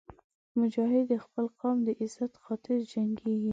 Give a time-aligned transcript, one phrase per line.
[0.59, 3.49] مجاهد د خپل قوم د عزت خاطر جنګېږي.